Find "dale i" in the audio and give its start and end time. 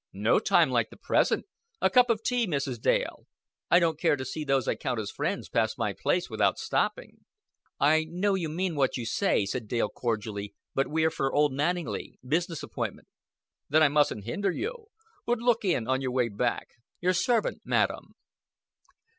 2.81-3.77